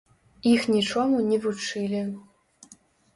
Іх 0.51 0.61
нічому 0.75 1.19
не 1.27 1.37
вучылі. 1.43 2.01